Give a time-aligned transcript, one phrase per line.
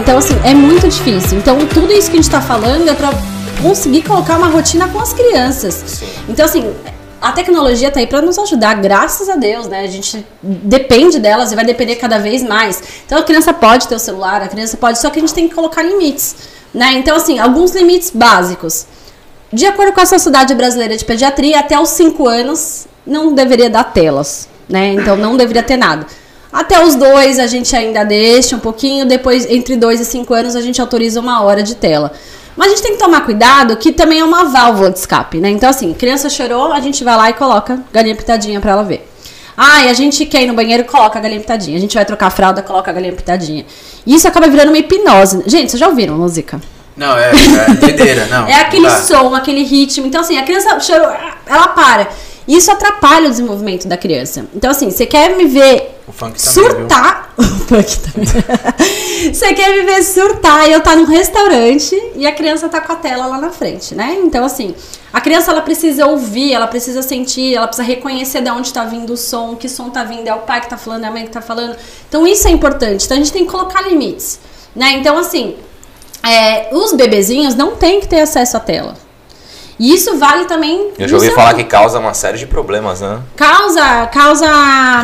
[0.00, 1.36] Então, assim, é muito difícil.
[1.38, 3.10] Então, tudo isso que a gente tá falando é pra
[3.62, 5.74] conseguir colocar uma rotina com as crianças.
[5.74, 6.06] Sim.
[6.26, 6.74] Então, assim,
[7.20, 9.82] a tecnologia tá aí para nos ajudar, graças a Deus, né?
[9.82, 12.82] A gente depende delas e vai depender cada vez mais.
[13.04, 15.46] Então, a criança pode ter o celular, a criança pode, só que a gente tem
[15.48, 16.34] que colocar limites,
[16.72, 16.92] né?
[16.94, 18.86] Então, assim, alguns limites básicos.
[19.52, 23.84] De acordo com a Sociedade Brasileira de Pediatria, até os 5 anos não deveria dar
[23.84, 24.94] telas, né?
[24.94, 26.06] Então, não deveria ter nada.
[26.52, 30.56] Até os dois a gente ainda deixa um pouquinho, depois entre 2 e 5 anos
[30.56, 32.12] a gente autoriza uma hora de tela.
[32.56, 35.48] Mas a gente tem que tomar cuidado que também é uma válvula de escape, né?
[35.50, 39.08] Então, assim, criança chorou, a gente vai lá e coloca galinha pitadinha pra ela ver.
[39.56, 41.76] Ah, e a gente quer ir no banheiro, coloca a galinha pitadinha.
[41.76, 43.64] A gente vai trocar a fralda, coloca a galinha pitadinha.
[44.04, 45.42] E isso acaba virando uma hipnose.
[45.46, 46.60] Gente, vocês já ouviram música?
[46.96, 48.46] Não, é, é doideira, não.
[48.48, 48.98] É aquele Tá.
[49.02, 50.06] som, aquele ritmo.
[50.06, 51.08] Então, assim, a criança chorou,
[51.46, 52.08] ela para.
[52.48, 54.46] Isso atrapalha o desenvolvimento da criança.
[54.54, 56.78] Então, assim, você quer me ver O funk também, viu?
[56.80, 57.30] surtar.
[57.38, 58.26] O funk também.
[59.32, 62.92] Você quer me ver surtar e eu tá num restaurante e a criança tá com
[62.92, 64.18] a tela lá na frente, né?
[64.24, 64.74] Então, assim,
[65.12, 69.12] a criança ela precisa ouvir, ela precisa sentir, ela precisa reconhecer de onde tá vindo
[69.12, 71.24] o som, que som tá vindo, é o pai que tá falando, é a mãe
[71.24, 71.76] que tá falando.
[72.08, 73.04] Então, isso é importante.
[73.04, 74.40] Então, a gente tem que colocar limites,
[74.74, 74.94] né?
[74.94, 75.54] Então, assim,
[76.24, 78.96] é, os bebezinhos não têm que ter acesso à tela.
[79.82, 80.90] E isso vale também.
[80.98, 83.18] Eu já ouvi seu- falar que causa uma série de problemas, né?
[83.34, 84.46] Causa, causa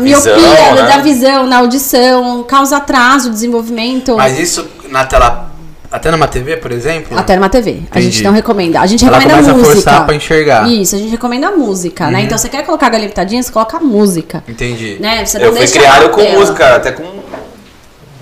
[0.00, 0.82] Visão, miopia né?
[0.88, 4.16] da visão, na audição, causa atraso desenvolvimento.
[4.16, 5.50] Mas isso na tela.
[5.92, 7.18] Até numa TV, por exemplo?
[7.18, 7.70] Até numa TV.
[7.70, 8.12] A Entendi.
[8.12, 8.78] gente não recomenda.
[8.80, 9.74] A gente Ela recomenda começa a música.
[9.90, 10.64] forçar pra enxergar.
[10.64, 10.70] Uhum.
[10.82, 12.22] Isso, a gente recomenda música, né?
[12.22, 14.44] Então você quer colocar a galinha pitadinha, você coloca música.
[14.46, 14.98] Entendi.
[15.00, 15.24] Né?
[15.26, 16.38] Você não Eu fui criado a com tela.
[16.38, 17.02] música, até com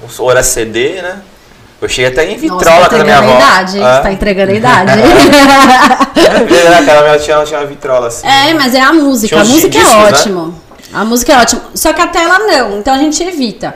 [0.06, 1.18] os Hora CD, né?
[1.80, 3.44] Eu cheguei até em Nossa, vitrola tá com a minha entregando avó.
[3.44, 3.78] a idade?
[3.78, 3.96] É.
[3.96, 4.92] Você tá entregando a idade.
[6.78, 8.26] É, né, cara, minha tinha, tinha uma vitrola assim.
[8.26, 9.28] É, mas é a música.
[9.28, 10.04] Tinha A música é discos, né?
[10.08, 10.54] ótimo.
[10.92, 11.62] A música é ótima.
[11.74, 12.78] Só que a tela não.
[12.78, 13.74] Então a gente evita.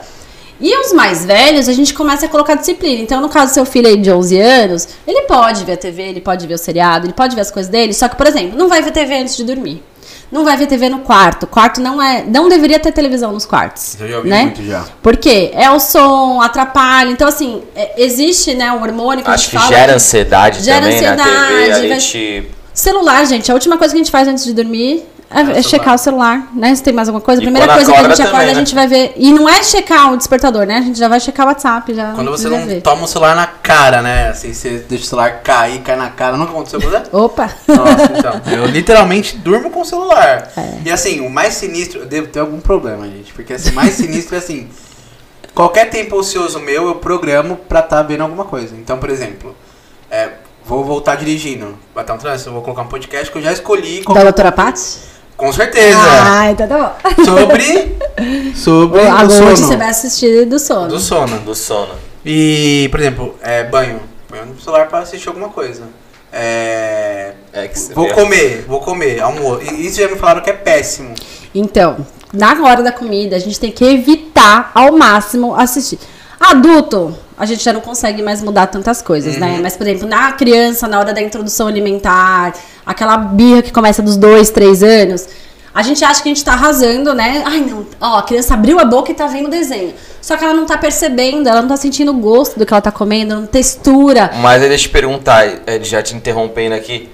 [0.60, 3.02] E os mais velhos, a gente começa a colocar disciplina.
[3.02, 6.02] Então, no caso do seu filho aí de 11 anos, ele pode ver a TV,
[6.02, 7.92] ele pode ver o seriado, ele pode ver as coisas dele.
[7.92, 9.82] Só que, por exemplo, não vai ver TV antes de dormir.
[10.30, 11.46] Não vai ver TV no quarto.
[11.48, 12.24] Quarto não é.
[12.26, 13.96] Não deveria ter televisão nos quartos.
[14.00, 14.42] Eu já ouvi né?
[14.44, 14.84] muito já.
[15.02, 15.50] Por quê?
[15.52, 17.10] É o som, atrapalha.
[17.10, 19.68] Então, assim, é- existe, né, um hormônio que a Acho gente que fala.
[19.76, 21.22] gera ansiedade Gera também na TV.
[21.22, 22.50] ansiedade, A vai- gente.
[22.75, 25.62] Celular, gente, a última coisa que a gente faz antes de dormir é, é celular.
[25.62, 26.75] checar o celular, né?
[26.75, 27.41] Se tem mais alguma coisa.
[27.41, 28.59] A primeira coisa que a acorda gente acorda, também, a né?
[28.60, 29.12] gente vai ver.
[29.16, 30.77] E não é checar o despertador, né?
[30.77, 31.94] A gente já vai checar o WhatsApp.
[31.94, 32.81] Já Quando você não vê.
[32.81, 34.28] toma o celular na cara, né?
[34.28, 36.37] Assim, você deixa o celular cair, cai na cara.
[36.37, 37.03] Nunca aconteceu com você?
[37.12, 37.50] Opa!
[37.66, 38.41] Nossa, então.
[38.53, 40.53] Eu literalmente durmo com o celular.
[40.56, 40.78] É.
[40.84, 42.00] E assim, o mais sinistro.
[42.00, 43.33] Eu devo ter algum problema, gente.
[43.33, 44.69] Porque assim, o mais sinistro é assim.
[45.54, 48.75] Qualquer tempo ocioso meu, eu programo pra estar vendo alguma coisa.
[48.75, 49.72] Então, por exemplo, é,
[50.72, 51.77] vou voltar dirigindo.
[51.94, 54.03] Vai estar um trânsito, eu vou colocar um podcast que eu já escolhi.
[54.05, 54.81] Da doutora Paty?
[55.37, 55.99] Com certeza.
[56.00, 57.25] Ah, então tá bom.
[57.25, 57.97] Sobre.
[58.55, 59.56] Sobre o noite sono.
[59.56, 60.88] você vai assistir do sono.
[60.88, 61.38] Do sono.
[61.41, 61.94] Do sono.
[62.25, 64.00] E, por exemplo, é, banho.
[64.31, 65.83] Banho no celular pra assistir alguma coisa.
[66.33, 69.62] É, É que você vou comer, vou comer, almoço.
[69.62, 71.15] E Isso já me falaram que é péssimo.
[71.54, 75.99] Então, na hora da comida, a gente tem que evitar ao máximo assistir.
[76.41, 79.59] Adulto, a gente já não consegue mais mudar tantas coisas, né?
[79.62, 82.54] Mas, por exemplo, na criança, na hora da introdução alimentar,
[82.84, 85.26] aquela birra que começa dos dois, três anos,
[85.75, 87.42] a gente acha que a gente tá arrasando, né?
[87.47, 89.94] Ai, não, ó, a criança abriu a boca e tá vendo o desenho.
[90.21, 92.82] Só que ela não tá percebendo, ela não tá sentindo o gosto do que ela
[92.82, 94.31] tá comendo, não textura.
[94.37, 97.09] Mas aí deixa eu te perguntar, é, já te interrompendo aqui.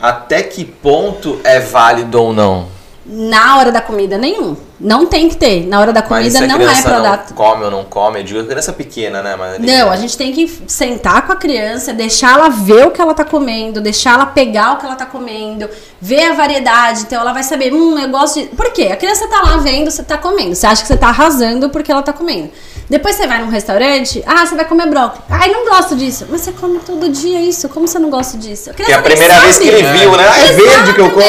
[0.00, 2.68] Até que ponto é válido ou não?
[3.04, 4.56] Na hora da comida, nenhum.
[4.78, 5.66] Não tem que ter.
[5.66, 9.22] Na hora da comida não é pra come ou não come, eu digo criança pequena,
[9.22, 9.34] né?
[9.34, 13.00] Mas Não, a gente tem que sentar com a criança, deixar ela ver o que
[13.00, 15.68] ela tá comendo, deixar ela pegar o que ela tá comendo,
[16.00, 17.02] ver a variedade.
[17.02, 18.46] Então ela vai saber, hum, eu gosto de.
[18.48, 18.90] Por quê?
[18.92, 20.54] A criança tá lá vendo, você tá comendo.
[20.54, 22.50] Você acha que você tá arrasando porque ela tá comendo.
[22.88, 25.22] Depois você vai num restaurante, ah, você vai comer brócolis.
[25.28, 26.24] Ai, não gosto disso.
[26.30, 27.68] Mas você come todo dia isso.
[27.68, 28.72] Como você não gosta disso?
[28.74, 30.28] Que é a primeira vez que ele viu, né?
[30.28, 31.20] Ah, É verde que eu como.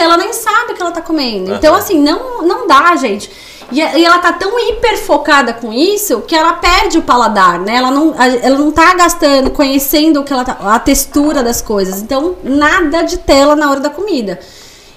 [0.00, 1.54] Ela nem sabe o que ela tá comendo.
[1.54, 3.30] Então, assim, não, não dá, gente.
[3.72, 7.76] E, ela tá tão hiper focada com isso que ela perde o paladar, né?
[7.76, 11.62] Ela não, a- ela não tá gastando, conhecendo o que ela tá, a textura das
[11.62, 12.02] coisas.
[12.02, 14.38] Então, nada de tela na hora da comida.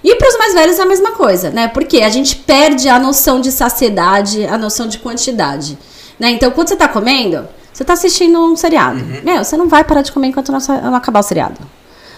[0.03, 1.67] E para os mais velhos é a mesma coisa, né?
[1.69, 5.77] Porque a gente perde a noção de saciedade, a noção de quantidade.
[6.19, 6.31] Né?
[6.31, 9.03] Então, quando você tá comendo, você tá assistindo um seriado.
[9.23, 11.59] Meu, você não vai parar de comer enquanto não, acabar o seriado.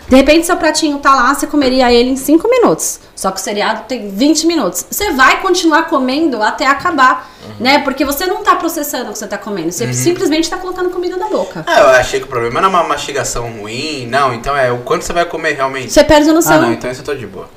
[0.08, 3.00] De repente, seu pratinho tá lá, você comeria ele em 5 minutos.
[3.16, 4.84] Só que o seriado tem 20 minutos.
[4.90, 7.30] Você vai continuar comendo até acabar,
[7.60, 7.80] né?
[7.80, 9.72] Porque você não tá processando o que você tá comendo.
[9.72, 11.64] Você simplesmente tá colocando comida na boca.
[11.68, 14.34] Ah, eu achei que o problema não é uma mastigação ruim, não.
[14.34, 15.92] Então é o quanto você vai comer realmente.
[15.92, 16.54] Você perde a noção.
[16.54, 17.48] Ah, não, então isso eu tô de boa.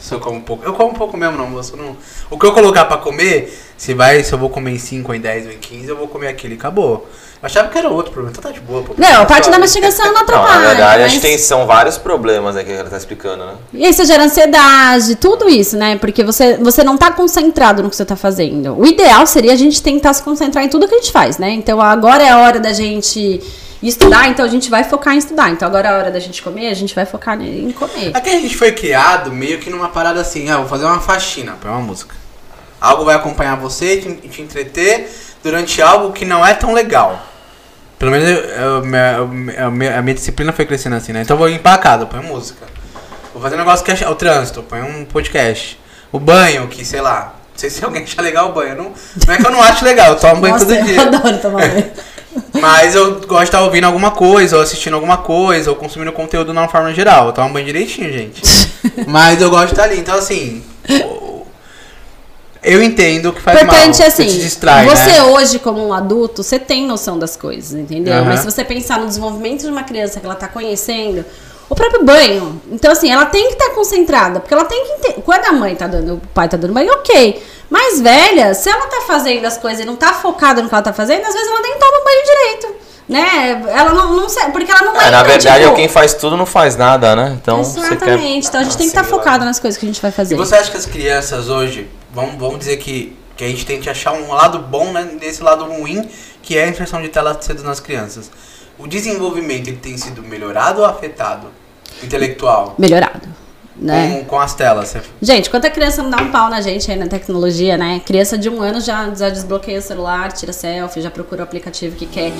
[0.00, 0.64] Se eu como pouco.
[0.64, 1.76] Eu como pouco mesmo, não, moço.
[1.76, 1.96] Não.
[2.28, 5.12] O que eu colocar pra comer, se vai, se eu vou comer em 5, ou
[5.16, 7.04] em 10 ou em 15, eu vou comer aquilo e acabou.
[7.42, 8.30] Eu achava que era outro problema.
[8.30, 8.94] Então tá de boa, pô.
[8.96, 10.60] Não, a parte da mastigação não Não, atrapalha.
[10.60, 13.54] na verdade, mas- acho que tem, são vários problemas né, que ela tá explicando, né?
[13.74, 15.96] E isso gera ansiedade, tudo isso, né?
[15.96, 18.78] Porque você, você não tá concentrado no que você tá fazendo.
[18.78, 21.50] O ideal seria a gente tentar se concentrar em tudo que a gente faz, né?
[21.50, 23.40] Então agora é a hora da gente
[23.82, 25.50] estudar, então a gente vai focar em estudar.
[25.50, 28.12] Então agora é a hora da gente comer, a gente vai focar em comer.
[28.14, 31.56] Aqui a gente foi criado meio que numa parada assim, ah, vou fazer uma faxina,
[31.60, 32.21] põe uma música.
[32.82, 35.08] Algo vai acompanhar você e te, te entreter
[35.42, 37.20] durante algo que não é tão legal.
[37.98, 41.22] Pelo menos eu- eu- eu- a minha, a minha disciplina foi crescendo assim, né?
[41.22, 42.66] Então eu vou limpar a casa, põe música.
[43.32, 45.78] Vou fazer um negócio que é o trânsito, põe um podcast.
[46.10, 47.34] O banho, que sei lá.
[47.52, 48.74] Não sei se alguém acha legal o banho.
[48.76, 48.92] Não,
[49.26, 51.02] não é que eu não acho legal, eu tomo banho Nossa, todo eu dia.
[51.02, 51.90] adoro tomar banho.
[52.60, 56.50] Mas eu gosto de estar ouvindo alguma coisa, ou assistindo alguma coisa, ou consumindo conteúdo
[56.52, 57.26] de uma forma geral.
[57.26, 58.42] Eu tomo banho direitinho, gente.
[59.06, 59.98] Mas eu gosto de estar ali.
[60.00, 60.64] Então, assim.
[62.62, 64.06] Eu entendo que faz importante mal.
[64.06, 65.22] é assim, Você te distrai, você né?
[65.24, 68.14] hoje como um adulto, você tem noção das coisas, entendeu?
[68.14, 68.24] Aham.
[68.26, 71.24] Mas se você pensar no desenvolvimento de uma criança que ela tá conhecendo,
[71.68, 75.22] o próprio banho, então assim, ela tem que estar concentrada, porque ela tem que entender,
[75.22, 77.42] quando a mãe tá dando, o pai tá dando banho, ok.
[77.68, 80.82] Mais velha, se ela tá fazendo as coisas e não tá focada no que ela
[80.84, 82.74] tá fazendo, às vezes ela nem toma banho direito,
[83.08, 83.62] né?
[83.74, 86.12] Ela não, não sei, porque ela não É, é, na verdade, tipo, é quem faz
[86.14, 87.38] tudo não faz nada, né?
[87.40, 87.86] Então, você quer...
[87.86, 90.12] Exatamente, então a gente tem que estar Assim, focado nas coisas que a gente vai
[90.12, 90.34] fazer.
[90.34, 93.80] E você acha que as crianças hoje, vamos, vamos dizer que, que a gente tem
[93.80, 96.08] que achar um lado bom né, desse lado ruim,
[96.42, 98.30] que é a inserção de tela cedo nas crianças.
[98.78, 101.48] O desenvolvimento ele tem sido melhorado ou afetado?
[102.02, 102.74] Intelectual?
[102.78, 103.28] Melhorado,
[103.76, 104.18] né?
[104.18, 104.94] Com, com as telas.
[105.20, 108.00] Gente, quanta criança não dá um pau na gente aí na tecnologia, né?
[108.04, 111.96] Criança de um ano já, já desbloqueia o celular, tira selfie, já procura o aplicativo
[111.96, 112.32] que quer.